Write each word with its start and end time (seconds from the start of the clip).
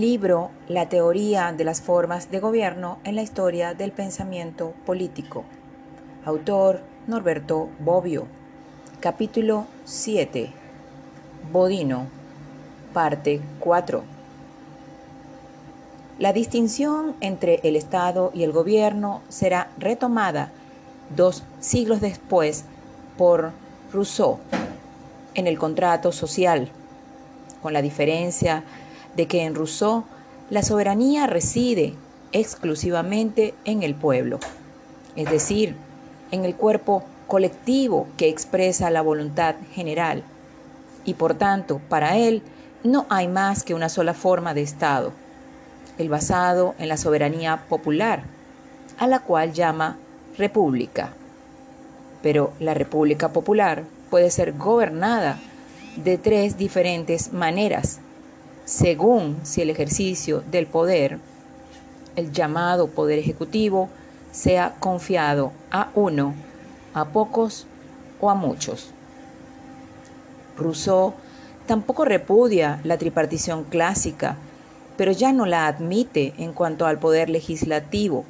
Libro 0.00 0.50
La 0.68 0.90
teoría 0.90 1.54
de 1.56 1.64
las 1.64 1.80
formas 1.80 2.30
de 2.30 2.38
gobierno 2.38 2.98
en 3.04 3.16
la 3.16 3.22
historia 3.22 3.72
del 3.72 3.92
pensamiento 3.92 4.74
político. 4.84 5.44
Autor 6.26 6.82
Norberto 7.06 7.70
Bobbio. 7.78 8.26
Capítulo 9.00 9.64
7. 9.86 10.50
Bodino. 11.50 12.08
Parte 12.92 13.40
4. 13.58 14.04
La 16.18 16.34
distinción 16.34 17.16
entre 17.22 17.60
el 17.62 17.74
Estado 17.74 18.32
y 18.34 18.42
el 18.42 18.52
gobierno 18.52 19.22
será 19.30 19.70
retomada 19.78 20.52
dos 21.16 21.42
siglos 21.58 22.02
después 22.02 22.66
por 23.16 23.52
Rousseau 23.94 24.40
en 25.32 25.46
el 25.46 25.58
contrato 25.58 26.12
social, 26.12 26.68
con 27.62 27.72
la 27.72 27.80
diferencia 27.80 28.62
de 29.16 29.26
que 29.26 29.44
en 29.44 29.54
Rousseau 29.54 30.04
la 30.50 30.62
soberanía 30.62 31.26
reside 31.26 31.94
exclusivamente 32.32 33.54
en 33.64 33.82
el 33.82 33.94
pueblo, 33.94 34.38
es 35.16 35.30
decir, 35.30 35.74
en 36.30 36.44
el 36.44 36.54
cuerpo 36.54 37.02
colectivo 37.26 38.06
que 38.16 38.28
expresa 38.28 38.90
la 38.90 39.02
voluntad 39.02 39.56
general, 39.72 40.22
y 41.04 41.14
por 41.14 41.34
tanto, 41.34 41.80
para 41.88 42.16
él 42.16 42.42
no 42.84 43.06
hay 43.08 43.28
más 43.28 43.62
que 43.62 43.74
una 43.74 43.88
sola 43.88 44.14
forma 44.14 44.54
de 44.54 44.62
Estado, 44.62 45.12
el 45.98 46.08
basado 46.08 46.74
en 46.78 46.88
la 46.88 46.96
soberanía 46.96 47.64
popular, 47.68 48.24
a 48.98 49.06
la 49.06 49.20
cual 49.20 49.52
llama 49.52 49.96
república. 50.36 51.12
Pero 52.22 52.52
la 52.60 52.74
república 52.74 53.32
popular 53.32 53.84
puede 54.10 54.30
ser 54.30 54.52
gobernada 54.52 55.38
de 55.96 56.18
tres 56.18 56.58
diferentes 56.58 57.32
maneras, 57.32 58.00
según 58.66 59.38
si 59.44 59.62
el 59.62 59.70
ejercicio 59.70 60.42
del 60.50 60.66
poder, 60.66 61.20
el 62.16 62.32
llamado 62.32 62.88
poder 62.88 63.18
ejecutivo, 63.18 63.88
sea 64.32 64.74
confiado 64.80 65.52
a 65.70 65.90
uno, 65.94 66.34
a 66.92 67.06
pocos 67.06 67.66
o 68.20 68.28
a 68.28 68.34
muchos. 68.34 68.90
Rousseau 70.58 71.14
tampoco 71.66 72.04
repudia 72.04 72.80
la 72.82 72.98
tripartición 72.98 73.62
clásica, 73.62 74.36
pero 74.96 75.12
ya 75.12 75.32
no 75.32 75.46
la 75.46 75.68
admite 75.68 76.34
en 76.36 76.52
cuanto 76.52 76.86
al 76.86 76.98
poder 76.98 77.30
legislativo, 77.30 78.24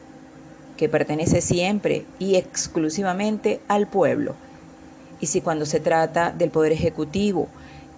que 0.77 0.91
pertenece 0.91 1.41
siempre 1.41 2.05
y 2.19 2.37
exclusivamente 2.37 3.61
al 3.69 3.87
pueblo. 3.87 4.34
Y 5.19 5.28
si 5.28 5.41
cuando 5.41 5.65
se 5.65 5.81
trata 5.81 6.31
del 6.31 6.50
poder 6.50 6.73
ejecutivo 6.73 7.48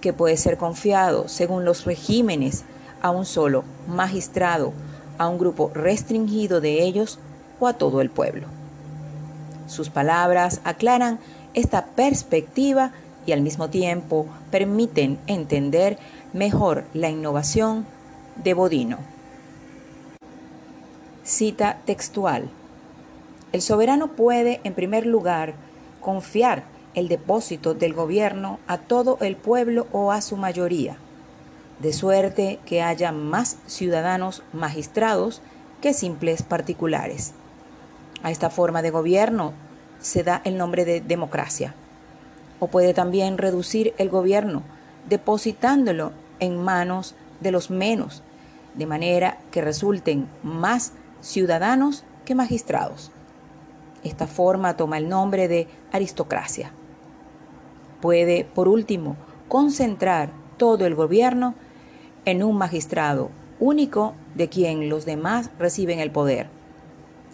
que 0.01 0.13
puede 0.13 0.37
ser 0.37 0.57
confiado, 0.57 1.29
según 1.29 1.65
los 1.65 1.85
regímenes, 1.85 2.65
a 3.03 3.11
un 3.11 3.25
solo 3.25 3.65
magistrado, 3.87 4.73
a 5.19 5.29
un 5.29 5.39
grupo 5.39 5.71
restringido 5.75 6.61
de 6.61 6.83
ellos 6.83 7.19
o 7.61 7.67
a 7.67 7.75
todo 7.75 8.01
el 8.01 8.11
pueblo. 8.11 8.47
Sus 9.67 9.91
palabras 9.91 10.61
aclaran 10.65 11.19
esta 11.55 11.87
perspectiva 11.87 12.93
y 13.27 13.33
al 13.33 13.43
mismo 13.43 13.69
tiempo 13.69 14.27
permiten 14.51 15.19
entender 15.27 15.99
mejor 16.33 16.85
la 16.95 17.11
innovación 17.11 17.87
de 18.37 18.55
Bodino. 18.55 18.99
Cita 21.25 21.79
textual. 21.85 22.49
El 23.53 23.61
soberano 23.61 24.09
puede, 24.13 24.61
en 24.65 24.75
primer 24.75 25.05
lugar, 25.05 25.55
confiar 26.01 26.65
el 26.95 27.09
depósito 27.09 27.75
del 27.75 27.95
gobierno 27.95 28.59
a 28.67 28.79
todo 28.79 29.19
el 29.21 29.37
pueblo 29.37 29.87
o 29.93 30.13
a 30.13 30.21
su 30.21 30.37
mayoría, 30.37 30.97
de 31.81 31.93
suerte 31.93 32.59
que 32.65 32.83
haya 32.83 33.13
más 33.13 33.57
ciudadanos 33.67 34.43
magistrados 34.53 35.43
que 35.81 35.93
simples 35.95 36.43
particulares. 36.43 37.33
A 38.23 38.31
esta 38.31 38.51
forma 38.51 38.83
de 38.83 38.91
gobierno 38.91 39.53
se 40.01 40.23
da 40.23 40.41
el 40.45 40.57
nombre 40.57 40.85
de 40.85 41.01
democracia. 41.01 41.75
O 42.61 42.67
puede 42.67 42.95
también 42.95 43.39
reducir 43.39 43.95
el 43.99 44.09
gobierno 44.09 44.63
depositándolo 45.09 46.13
en 46.41 46.63
manos 46.63 47.15
de 47.41 47.53
los 47.53 47.71
menos, 47.71 48.23
de 48.75 48.87
manera 48.87 49.39
que 49.51 49.63
resulten 49.63 50.29
más 50.43 50.93
ciudadanos 51.21 52.05
que 52.25 52.35
magistrados. 52.35 53.11
Esta 54.05 54.27
forma 54.27 54.77
toma 54.77 54.99
el 54.99 55.09
nombre 55.09 55.49
de 55.49 55.67
aristocracia. 55.93 56.71
Puede, 58.01 58.45
por 58.45 58.69
último, 58.69 59.17
concentrar 59.49 60.31
todo 60.57 60.87
el 60.87 60.95
gobierno 60.95 61.55
en 62.25 62.43
un 62.43 62.57
magistrado 62.57 63.31
único 63.61 64.15
de 64.35 64.49
quien 64.49 64.89
los 64.89 65.05
demás 65.05 65.51
reciben 65.59 65.99
el 65.99 66.11
poder. 66.11 66.49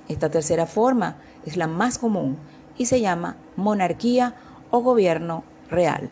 Esta 0.08 0.30
tercera 0.30 0.66
forma 0.66 1.16
es 1.44 1.56
la 1.56 1.66
más 1.66 1.98
común 1.98 2.38
y 2.78 2.86
se 2.86 3.00
llama 3.00 3.36
monarquía 3.56 4.34
o 4.70 4.80
gobierno 4.80 5.44
real. 5.70 6.10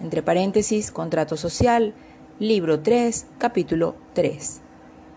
Entre 0.00 0.22
paréntesis, 0.22 0.90
contrato 0.90 1.36
social, 1.36 1.94
libro 2.38 2.80
3, 2.80 3.26
capítulo 3.38 3.94
3. 4.14 4.60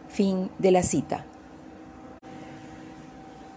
Fin 0.08 0.50
de 0.58 0.72
la 0.72 0.84
cita. 0.84 1.26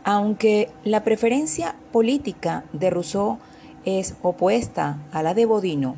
Aunque 0.05 0.69
la 0.85 1.05
preferencia 1.05 1.77
política 1.93 2.65
de 2.73 2.91
Rousseau 2.91 3.39
es 3.85 4.17
opuesta 4.23 4.99
a 5.13 5.23
la 5.23 5.35
de 5.35 5.47
Bodino, 5.47 5.95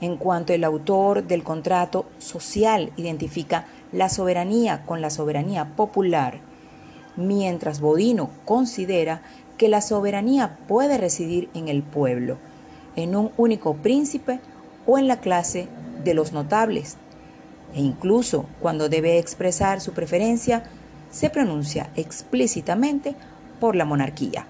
en 0.00 0.16
cuanto 0.16 0.54
el 0.54 0.64
autor 0.64 1.24
del 1.24 1.42
contrato 1.42 2.06
social 2.18 2.92
identifica 2.96 3.66
la 3.92 4.08
soberanía 4.08 4.86
con 4.86 5.02
la 5.02 5.10
soberanía 5.10 5.76
popular, 5.76 6.38
mientras 7.16 7.80
Bodino 7.80 8.30
considera 8.46 9.20
que 9.58 9.68
la 9.68 9.82
soberanía 9.82 10.56
puede 10.66 10.96
residir 10.96 11.50
en 11.52 11.68
el 11.68 11.82
pueblo, 11.82 12.38
en 12.96 13.14
un 13.14 13.32
único 13.36 13.74
príncipe 13.74 14.40
o 14.86 14.98
en 14.98 15.06
la 15.06 15.20
clase 15.20 15.68
de 16.02 16.14
los 16.14 16.32
notables, 16.32 16.96
e 17.74 17.82
incluso 17.82 18.46
cuando 18.60 18.88
debe 18.88 19.18
expresar 19.18 19.82
su 19.82 19.92
preferencia, 19.92 20.64
se 21.10 21.30
pronuncia 21.30 21.90
explícitamente 21.96 23.14
por 23.58 23.76
la 23.76 23.84
monarquía. 23.84 24.46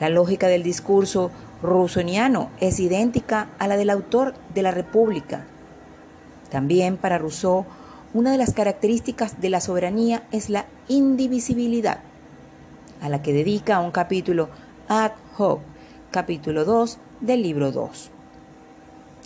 La 0.00 0.08
lógica 0.08 0.48
del 0.48 0.62
discurso 0.62 1.30
rusoniano 1.62 2.50
es 2.60 2.80
idéntica 2.80 3.48
a 3.58 3.68
la 3.68 3.76
del 3.76 3.90
autor 3.90 4.34
de 4.54 4.62
la 4.62 4.70
República. 4.70 5.44
También 6.50 6.96
para 6.96 7.18
Rousseau, 7.18 7.64
una 8.12 8.32
de 8.32 8.38
las 8.38 8.52
características 8.52 9.40
de 9.40 9.50
la 9.50 9.60
soberanía 9.60 10.22
es 10.30 10.50
la 10.50 10.66
indivisibilidad, 10.88 12.00
a 13.00 13.08
la 13.08 13.22
que 13.22 13.32
dedica 13.32 13.80
un 13.80 13.90
capítulo 13.90 14.48
ad 14.88 15.12
hoc, 15.38 15.60
capítulo 16.10 16.64
2 16.64 16.98
del 17.20 17.42
libro 17.42 17.72
2. 17.72 18.10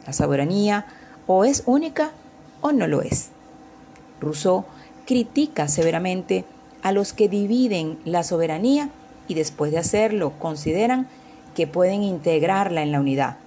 La 0.06 0.12
soberanía 0.12 0.86
o 1.26 1.44
es 1.44 1.62
única 1.66 2.12
o 2.60 2.72
no 2.72 2.86
lo 2.86 3.02
es. 3.02 3.30
Rousseau 4.20 4.64
critica 5.08 5.68
severamente 5.68 6.44
a 6.82 6.92
los 6.92 7.14
que 7.14 7.30
dividen 7.30 7.98
la 8.04 8.22
soberanía 8.22 8.90
y 9.26 9.32
después 9.32 9.72
de 9.72 9.78
hacerlo 9.78 10.34
consideran 10.38 11.08
que 11.54 11.66
pueden 11.66 12.02
integrarla 12.02 12.82
en 12.82 12.92
la 12.92 13.00
unidad. 13.00 13.38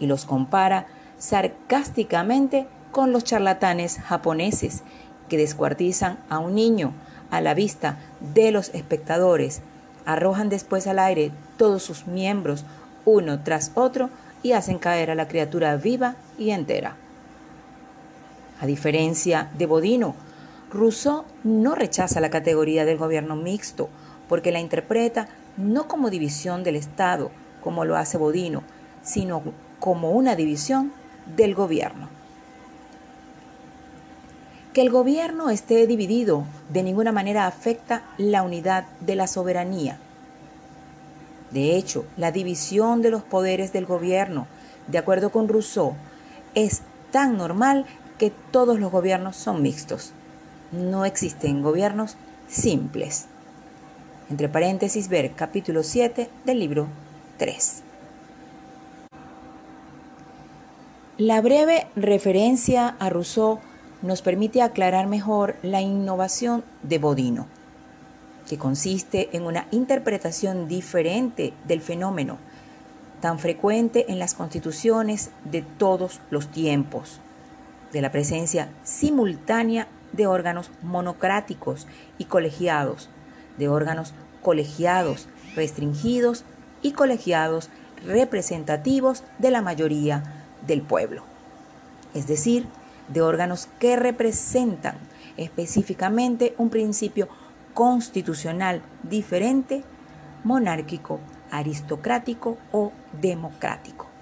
Y 0.00 0.06
los 0.06 0.24
compara 0.24 0.88
sarcásticamente 1.16 2.66
con 2.90 3.12
los 3.12 3.22
charlatanes 3.22 4.00
japoneses 4.00 4.82
que 5.28 5.36
descuartizan 5.36 6.18
a 6.28 6.40
un 6.40 6.56
niño 6.56 6.92
a 7.30 7.40
la 7.40 7.54
vista 7.54 8.00
de 8.34 8.50
los 8.50 8.70
espectadores, 8.70 9.62
arrojan 10.06 10.48
después 10.48 10.88
al 10.88 10.98
aire 10.98 11.30
todos 11.56 11.84
sus 11.84 12.08
miembros 12.08 12.64
uno 13.04 13.44
tras 13.44 13.70
otro 13.76 14.10
y 14.42 14.52
hacen 14.52 14.78
caer 14.78 15.12
a 15.12 15.14
la 15.14 15.28
criatura 15.28 15.76
viva 15.76 16.16
y 16.36 16.50
entera. 16.50 16.96
A 18.60 18.66
diferencia 18.66 19.50
de 19.56 19.66
Bodino, 19.66 20.16
Rousseau 20.74 21.22
no 21.44 21.76
rechaza 21.76 22.20
la 22.20 22.30
categoría 22.30 22.84
del 22.84 22.98
gobierno 22.98 23.36
mixto, 23.36 23.88
porque 24.28 24.50
la 24.50 24.58
interpreta 24.58 25.28
no 25.56 25.86
como 25.86 26.10
división 26.10 26.64
del 26.64 26.74
Estado, 26.74 27.30
como 27.62 27.84
lo 27.84 27.96
hace 27.96 28.18
Bodino, 28.18 28.64
sino 29.00 29.42
como 29.78 30.10
una 30.10 30.34
división 30.34 30.92
del 31.36 31.54
gobierno. 31.54 32.08
Que 34.72 34.80
el 34.80 34.90
gobierno 34.90 35.48
esté 35.48 35.86
dividido 35.86 36.44
de 36.70 36.82
ninguna 36.82 37.12
manera 37.12 37.46
afecta 37.46 38.02
la 38.18 38.42
unidad 38.42 38.86
de 38.98 39.14
la 39.14 39.28
soberanía. 39.28 39.98
De 41.52 41.76
hecho, 41.76 42.04
la 42.16 42.32
división 42.32 43.00
de 43.00 43.12
los 43.12 43.22
poderes 43.22 43.72
del 43.72 43.86
gobierno, 43.86 44.48
de 44.88 44.98
acuerdo 44.98 45.30
con 45.30 45.46
Rousseau, 45.46 45.94
es 46.56 46.82
tan 47.12 47.36
normal 47.36 47.86
que 48.18 48.32
todos 48.50 48.80
los 48.80 48.90
gobiernos 48.90 49.36
son 49.36 49.62
mixtos 49.62 50.12
no 50.72 51.04
existen 51.04 51.62
gobiernos 51.62 52.16
simples. 52.48 53.26
Entre 54.30 54.48
paréntesis, 54.48 55.08
ver 55.08 55.32
capítulo 55.32 55.82
7 55.82 56.28
del 56.44 56.58
libro 56.58 56.88
3. 57.38 57.82
La 61.18 61.40
breve 61.40 61.86
referencia 61.94 62.96
a 62.98 63.08
Rousseau 63.08 63.60
nos 64.02 64.20
permite 64.20 64.62
aclarar 64.62 65.06
mejor 65.06 65.56
la 65.62 65.80
innovación 65.80 66.64
de 66.82 66.98
Bodino, 66.98 67.46
que 68.48 68.58
consiste 68.58 69.28
en 69.32 69.44
una 69.44 69.66
interpretación 69.70 70.68
diferente 70.68 71.52
del 71.66 71.80
fenómeno, 71.80 72.38
tan 73.20 73.38
frecuente 73.38 74.06
en 74.10 74.18
las 74.18 74.34
constituciones 74.34 75.30
de 75.44 75.62
todos 75.62 76.20
los 76.30 76.48
tiempos, 76.48 77.20
de 77.92 78.02
la 78.02 78.10
presencia 78.10 78.68
simultánea 78.82 79.86
de 80.16 80.26
órganos 80.26 80.70
monocráticos 80.82 81.86
y 82.18 82.26
colegiados, 82.26 83.08
de 83.58 83.68
órganos 83.68 84.14
colegiados 84.42 85.28
restringidos 85.56 86.44
y 86.82 86.92
colegiados 86.92 87.70
representativos 88.04 89.24
de 89.38 89.50
la 89.50 89.62
mayoría 89.62 90.44
del 90.66 90.82
pueblo, 90.82 91.22
es 92.14 92.26
decir, 92.26 92.66
de 93.08 93.22
órganos 93.22 93.68
que 93.78 93.96
representan 93.96 94.96
específicamente 95.36 96.54
un 96.58 96.70
principio 96.70 97.28
constitucional 97.72 98.82
diferente, 99.02 99.82
monárquico, 100.44 101.20
aristocrático 101.50 102.58
o 102.72 102.92
democrático. 103.20 104.13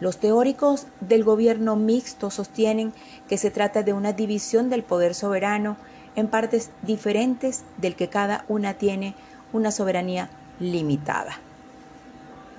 Los 0.00 0.16
teóricos 0.16 0.86
del 1.00 1.24
gobierno 1.24 1.76
mixto 1.76 2.30
sostienen 2.30 2.92
que 3.28 3.36
se 3.36 3.50
trata 3.50 3.82
de 3.82 3.92
una 3.92 4.14
división 4.14 4.70
del 4.70 4.82
poder 4.82 5.14
soberano 5.14 5.76
en 6.16 6.26
partes 6.26 6.70
diferentes 6.82 7.62
del 7.76 7.94
que 7.94 8.08
cada 8.08 8.44
una 8.48 8.74
tiene 8.74 9.14
una 9.52 9.70
soberanía 9.70 10.30
limitada. 10.58 11.38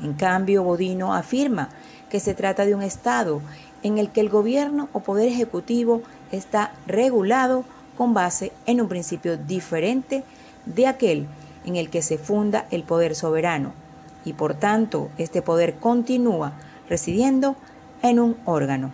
En 0.01 0.13
cambio, 0.13 0.63
Bodino 0.63 1.13
afirma 1.13 1.69
que 2.09 2.19
se 2.19 2.33
trata 2.33 2.65
de 2.65 2.75
un 2.75 2.83
Estado 2.83 3.41
en 3.83 3.97
el 3.97 4.11
que 4.11 4.21
el 4.21 4.29
gobierno 4.29 4.89
o 4.93 4.99
poder 4.99 5.27
ejecutivo 5.27 6.01
está 6.31 6.73
regulado 6.85 7.65
con 7.97 8.13
base 8.13 8.51
en 8.67 8.81
un 8.81 8.87
principio 8.87 9.37
diferente 9.37 10.23
de 10.65 10.87
aquel 10.87 11.27
en 11.65 11.75
el 11.75 11.89
que 11.89 12.01
se 12.01 12.17
funda 12.17 12.67
el 12.71 12.83
poder 12.83 13.15
soberano 13.15 13.73
y 14.25 14.33
por 14.33 14.53
tanto 14.53 15.09
este 15.17 15.41
poder 15.41 15.75
continúa 15.75 16.53
residiendo 16.91 17.55
en 18.03 18.19
un 18.19 18.35
órgano, 18.43 18.91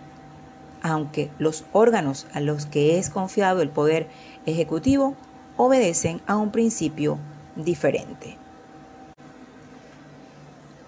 aunque 0.82 1.32
los 1.40 1.64
órganos 1.72 2.28
a 2.32 2.38
los 2.38 2.64
que 2.64 2.96
es 2.96 3.10
confiado 3.10 3.60
el 3.60 3.70
poder 3.70 4.06
ejecutivo 4.46 5.16
obedecen 5.56 6.20
a 6.28 6.36
un 6.36 6.52
principio 6.52 7.18
diferente. 7.56 8.36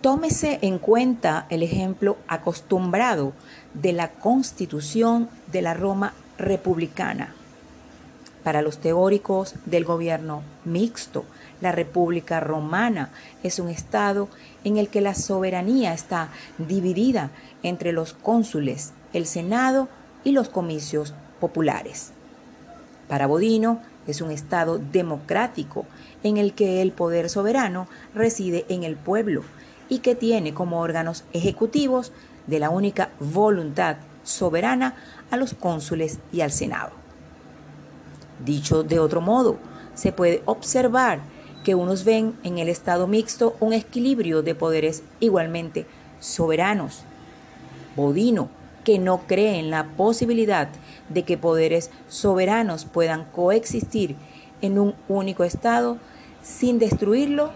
Tómese 0.01 0.61
en 0.63 0.79
cuenta 0.79 1.47
el 1.51 1.65
ejemplo 1.65 2.17
acostumbrado 2.29 3.33
de 3.75 3.93
la 3.93 4.13
constitución 4.13 5.29
de 5.51 5.63
la 5.63 5.75
Roma 5.75 6.15
republicana. 6.39 7.35
Para 8.45 8.63
los 8.63 8.79
teóricos 8.79 9.55
del 9.67 9.85
gobierno 9.85 10.43
mixto, 10.65 11.25
la 11.61 11.73
República 11.73 12.41
Romana 12.41 13.11
es 13.43 13.59
un 13.59 13.69
Estado 13.69 14.29
en 14.65 14.79
el 14.79 14.89
que 14.89 15.03
la 15.03 15.15
soberanía 15.15 15.93
está 15.93 16.31
dividida 16.57 17.31
entre 17.63 17.93
los 17.93 18.15
cónsules, 18.15 18.93
el 19.13 19.27
Senado 19.27 19.89
y 20.25 20.33
los 20.33 20.49
comicios 20.49 21.15
populares. 21.39 22.13
Para 23.09 23.27
Bodino 23.27 23.83
es 24.07 24.23
un 24.23 24.31
Estado 24.31 24.79
democrático 24.79 25.85
en 26.23 26.39
el 26.39 26.55
que 26.55 26.81
el 26.81 26.93
poder 26.93 27.29
soberano 27.29 27.89
reside 28.15 28.65
en 28.69 28.85
el 28.85 28.97
pueblo 28.97 29.43
y 29.89 29.99
que 29.99 30.15
tiene 30.15 30.55
como 30.55 30.81
órganos 30.81 31.25
ejecutivos 31.33 32.13
de 32.47 32.59
la 32.59 32.71
única 32.71 33.11
voluntad 33.19 33.97
soberana 34.23 34.95
a 35.31 35.37
los 35.37 35.53
cónsules 35.55 36.21
y 36.33 36.41
al 36.41 36.53
Senado. 36.53 37.00
Dicho 38.45 38.83
de 38.83 38.99
otro 38.99 39.21
modo, 39.21 39.59
se 39.95 40.13
puede 40.13 40.43
observar 40.47 41.21
que 41.65 41.75
unos 41.75 42.05
ven 42.05 42.39
en 42.43 42.59
el 42.59 42.69
Estado 42.69 43.07
mixto 43.07 43.55
un 43.61 43.73
equilibrio 43.75 44.43
de 44.43 44.55
poderes 44.55 45.03
igualmente 45.21 45.87
soberanos. 46.21 47.03
Bodino, 47.97 48.49
que 48.83 48.99
no 48.99 49.27
cree 49.27 49.59
en 49.59 49.71
la 49.71 49.85
posibilidad 49.89 50.69
de 51.11 51.25
que 51.25 51.37
poderes 51.37 51.91
soberanos 52.09 52.87
puedan 52.87 53.25
coexistir 53.27 54.17
en 54.63 54.79
un 54.79 54.95
único 55.09 55.45
Estado 55.45 55.99
sin 56.43 56.79
destruirlo, 56.79 57.51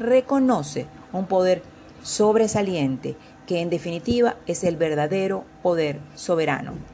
reconoce 0.00 0.86
un 1.12 1.26
poder 1.26 1.62
sobresaliente 2.02 3.16
que 3.46 3.60
en 3.60 3.70
definitiva 3.70 4.36
es 4.46 4.64
el 4.64 4.76
verdadero 4.76 5.44
poder 5.62 6.00
soberano 6.16 6.93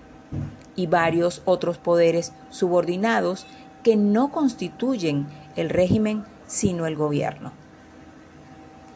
y 0.81 0.87
varios 0.87 1.43
otros 1.44 1.77
poderes 1.77 2.32
subordinados 2.49 3.47
que 3.82 3.97
no 3.97 4.32
constituyen 4.32 5.27
el 5.55 5.69
régimen 5.69 6.25
sino 6.47 6.87
el 6.87 6.97
gobierno. 6.97 7.53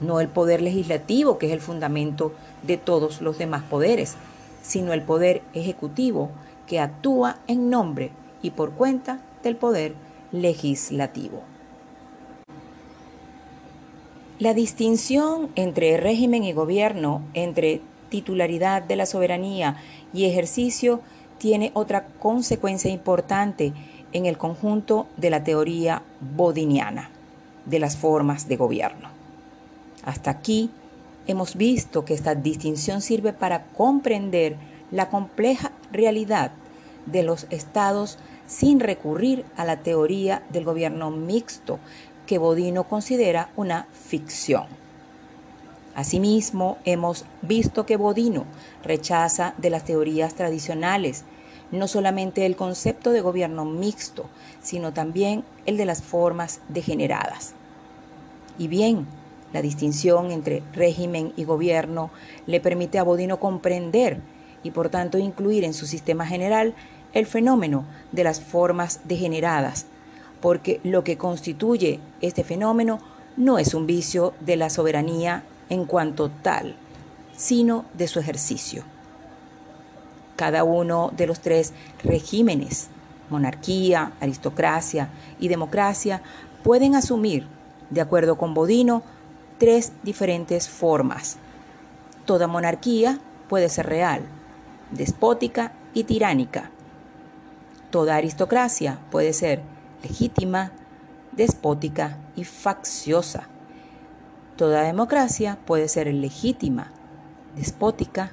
No 0.00 0.18
el 0.20 0.28
poder 0.28 0.62
legislativo, 0.62 1.36
que 1.36 1.48
es 1.48 1.52
el 1.52 1.60
fundamento 1.60 2.32
de 2.62 2.78
todos 2.78 3.20
los 3.20 3.36
demás 3.36 3.64
poderes, 3.64 4.16
sino 4.62 4.94
el 4.94 5.02
poder 5.02 5.42
ejecutivo, 5.52 6.30
que 6.66 6.80
actúa 6.80 7.36
en 7.48 7.68
nombre 7.68 8.12
y 8.40 8.52
por 8.52 8.72
cuenta 8.72 9.20
del 9.42 9.56
poder 9.56 9.94
legislativo. 10.32 11.42
La 14.38 14.54
distinción 14.54 15.50
entre 15.54 15.98
régimen 15.98 16.44
y 16.44 16.54
gobierno, 16.54 17.20
entre 17.34 17.82
titularidad 18.08 18.82
de 18.82 18.96
la 18.96 19.04
soberanía 19.04 19.76
y 20.14 20.24
ejercicio, 20.24 21.00
tiene 21.38 21.70
otra 21.74 22.06
consecuencia 22.06 22.90
importante 22.90 23.72
en 24.12 24.26
el 24.26 24.38
conjunto 24.38 25.06
de 25.16 25.30
la 25.30 25.44
teoría 25.44 26.02
bodiniana 26.20 27.10
de 27.66 27.78
las 27.78 27.96
formas 27.96 28.48
de 28.48 28.56
gobierno. 28.56 29.08
Hasta 30.04 30.30
aquí 30.30 30.70
hemos 31.26 31.56
visto 31.56 32.04
que 32.04 32.14
esta 32.14 32.34
distinción 32.34 33.00
sirve 33.00 33.32
para 33.32 33.64
comprender 33.64 34.56
la 34.90 35.08
compleja 35.08 35.72
realidad 35.90 36.52
de 37.06 37.22
los 37.22 37.46
estados 37.50 38.18
sin 38.46 38.80
recurrir 38.80 39.44
a 39.56 39.64
la 39.64 39.78
teoría 39.78 40.42
del 40.50 40.64
gobierno 40.64 41.10
mixto 41.10 41.78
que 42.26 42.38
Bodino 42.38 42.84
considera 42.84 43.50
una 43.56 43.86
ficción. 43.92 44.83
Asimismo, 45.94 46.78
hemos 46.84 47.24
visto 47.42 47.86
que 47.86 47.96
Bodino 47.96 48.44
rechaza 48.82 49.54
de 49.58 49.70
las 49.70 49.84
teorías 49.84 50.34
tradicionales 50.34 51.24
no 51.70 51.88
solamente 51.88 52.46
el 52.46 52.56
concepto 52.56 53.10
de 53.10 53.20
gobierno 53.20 53.64
mixto, 53.64 54.26
sino 54.62 54.92
también 54.92 55.44
el 55.66 55.76
de 55.76 55.86
las 55.86 56.02
formas 56.02 56.60
degeneradas. 56.68 57.54
Y 58.58 58.68
bien, 58.68 59.06
la 59.52 59.62
distinción 59.62 60.30
entre 60.30 60.62
régimen 60.72 61.32
y 61.36 61.44
gobierno 61.44 62.10
le 62.46 62.60
permite 62.60 62.98
a 62.98 63.04
Bodino 63.04 63.38
comprender 63.40 64.20
y 64.62 64.70
por 64.70 64.88
tanto 64.88 65.18
incluir 65.18 65.64
en 65.64 65.74
su 65.74 65.86
sistema 65.86 66.26
general 66.26 66.74
el 67.12 67.26
fenómeno 67.26 67.84
de 68.12 68.24
las 68.24 68.40
formas 68.40 69.00
degeneradas, 69.04 69.86
porque 70.40 70.80
lo 70.82 71.04
que 71.04 71.16
constituye 71.16 72.00
este 72.20 72.42
fenómeno 72.42 72.98
no 73.36 73.58
es 73.58 73.74
un 73.74 73.86
vicio 73.86 74.34
de 74.40 74.56
la 74.56 74.70
soberanía 74.70 75.44
en 75.68 75.84
cuanto 75.84 76.30
tal, 76.30 76.76
sino 77.36 77.84
de 77.94 78.08
su 78.08 78.20
ejercicio. 78.20 78.84
Cada 80.36 80.64
uno 80.64 81.12
de 81.16 81.26
los 81.26 81.40
tres 81.40 81.72
regímenes, 82.02 82.88
monarquía, 83.30 84.12
aristocracia 84.20 85.08
y 85.38 85.48
democracia, 85.48 86.22
pueden 86.62 86.94
asumir, 86.96 87.46
de 87.90 88.00
acuerdo 88.00 88.36
con 88.36 88.54
Bodino, 88.54 89.02
tres 89.58 89.92
diferentes 90.02 90.68
formas. 90.68 91.36
Toda 92.24 92.46
monarquía 92.46 93.20
puede 93.48 93.68
ser 93.68 93.86
real, 93.86 94.22
despótica 94.90 95.72
y 95.92 96.04
tiránica. 96.04 96.70
Toda 97.90 98.16
aristocracia 98.16 98.98
puede 99.10 99.32
ser 99.32 99.62
legítima, 100.02 100.72
despótica 101.32 102.18
y 102.34 102.44
facciosa. 102.44 103.48
Toda 104.56 104.82
democracia 104.82 105.58
puede 105.64 105.88
ser 105.88 106.06
legítima, 106.14 106.92
despótica 107.56 108.30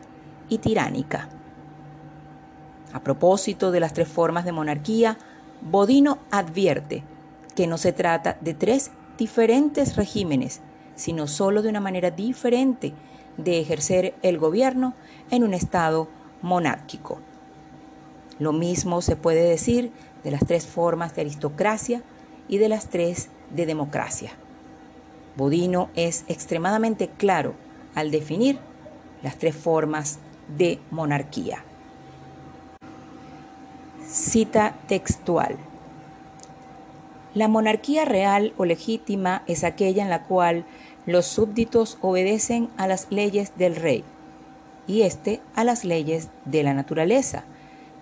y 0.49 0.59
tiránica. 0.59 1.29
A 2.93 2.99
propósito 3.01 3.71
de 3.71 3.79
las 3.79 3.93
tres 3.93 4.07
formas 4.07 4.45
de 4.45 4.51
monarquía, 4.51 5.17
Bodino 5.61 6.19
advierte 6.29 7.03
que 7.55 7.65
no 7.65 7.77
se 7.77 7.91
trata 7.91 8.37
de 8.41 8.53
tres 8.53 8.91
diferentes 9.17 9.95
regímenes, 9.95 10.61
sino 10.95 11.27
solo 11.27 11.61
de 11.61 11.69
una 11.69 11.79
manera 11.79 12.11
diferente 12.11 12.93
de 13.37 13.59
ejercer 13.59 14.13
el 14.21 14.37
gobierno 14.37 14.93
en 15.31 15.43
un 15.43 15.53
Estado 15.53 16.07
monárquico. 16.41 17.19
Lo 18.37 18.53
mismo 18.53 19.01
se 19.01 19.15
puede 19.15 19.43
decir 19.43 19.91
de 20.23 20.31
las 20.31 20.45
tres 20.45 20.67
formas 20.67 21.15
de 21.15 21.21
aristocracia 21.21 22.03
y 22.47 22.57
de 22.57 22.69
las 22.69 22.89
tres 22.89 23.29
de 23.49 23.65
democracia. 23.65 24.31
Bodino 25.41 25.89
es 25.95 26.23
extremadamente 26.27 27.07
claro 27.07 27.55
al 27.95 28.11
definir 28.11 28.59
las 29.23 29.39
tres 29.39 29.55
formas 29.55 30.19
de 30.55 30.77
monarquía. 30.91 31.63
Cita 34.07 34.75
textual. 34.87 35.57
La 37.33 37.47
monarquía 37.47 38.05
real 38.05 38.53
o 38.57 38.65
legítima 38.65 39.41
es 39.47 39.63
aquella 39.63 40.03
en 40.03 40.11
la 40.11 40.25
cual 40.25 40.63
los 41.07 41.25
súbditos 41.25 41.97
obedecen 42.01 42.69
a 42.77 42.87
las 42.87 43.07
leyes 43.09 43.53
del 43.57 43.75
rey 43.75 44.03
y 44.85 45.01
éste 45.01 45.41
a 45.55 45.63
las 45.63 45.83
leyes 45.85 46.29
de 46.45 46.61
la 46.61 46.75
naturaleza, 46.75 47.45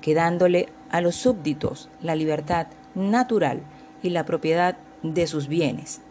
quedándole 0.01 0.67
a 0.91 0.99
los 0.99 1.15
súbditos 1.15 1.87
la 2.01 2.15
libertad 2.15 2.67
natural 2.95 3.61
y 4.03 4.09
la 4.09 4.25
propiedad 4.25 4.75
de 5.03 5.25
sus 5.25 5.47
bienes. 5.47 6.01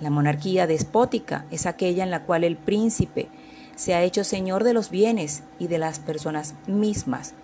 La 0.00 0.10
monarquía 0.10 0.66
despótica 0.66 1.44
es 1.50 1.66
aquella 1.66 2.04
en 2.04 2.10
la 2.10 2.22
cual 2.22 2.44
el 2.44 2.56
príncipe 2.56 3.28
se 3.74 3.94
ha 3.94 4.02
hecho 4.02 4.24
señor 4.24 4.64
de 4.64 4.74
los 4.74 4.90
bienes 4.90 5.42
y 5.58 5.66
de 5.66 5.78
las 5.78 5.98
personas 5.98 6.54
mismas, 6.66 7.34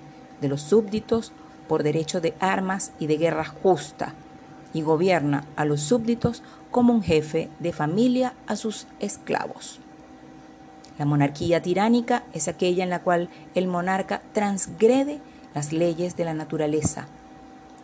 de 0.41 0.49
los 0.49 0.63
súbditos 0.63 1.33
por 1.69 1.83
derecho 1.83 2.21
de 2.21 2.35
armas 2.41 2.93
y 2.99 3.07
de 3.07 3.17
guerra 3.17 3.45
justa, 3.45 4.15
y 4.73 4.83
gobierna 4.83 5.45
a 5.57 5.65
los 5.65 5.81
súbditos 5.81 6.43
como 6.71 6.93
un 6.93 7.03
jefe 7.03 7.49
de 7.61 7.73
familia 7.73 8.35
a 8.47 8.57
sus 8.57 8.87
esclavos. 8.99 9.79
La 10.99 11.05
monarquía 11.05 11.63
tiránica 11.63 12.25
es 12.33 12.49
aquella 12.49 12.85
en 12.85 12.91
la 12.91 13.03
cual 13.03 13.29
el 13.55 13.67
monarca 13.69 14.23
transgrede 14.33 15.21
las 15.55 15.73
leyes 15.73 16.17
de 16.17 16.25
la 16.25 16.35
naturaleza, 16.35 17.07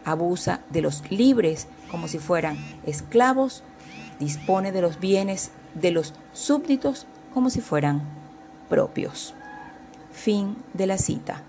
abusa 0.04 0.60
de 0.70 0.82
los 0.82 1.08
libres 1.10 1.68
como 1.90 2.08
si 2.08 2.18
fueran 2.18 2.56
esclavos, 2.84 3.62
dispone 4.20 4.70
de 4.70 4.82
los 4.82 5.00
bienes 5.00 5.50
de 5.74 5.90
los 5.90 6.14
súbditos 6.32 7.06
como 7.34 7.50
si 7.50 7.60
fueran 7.60 8.02
propios. 8.68 9.34
Fin 10.12 10.56
de 10.74 10.86
la 10.86 10.98
cita. 10.98 11.42